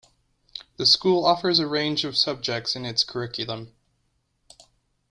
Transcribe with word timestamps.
The 0.77 0.87
school 0.87 1.23
offers 1.25 1.59
a 1.59 1.67
range 1.67 2.05
of 2.05 2.17
subjects 2.17 2.75
in 2.75 2.85
its 2.87 3.03
curriculum. 3.03 3.75